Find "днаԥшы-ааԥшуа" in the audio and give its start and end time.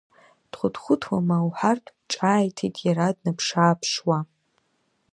3.15-4.19